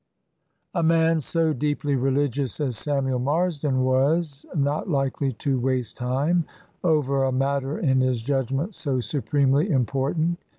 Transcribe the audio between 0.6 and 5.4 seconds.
A man so deeply religious as Samuel Marsden was not likely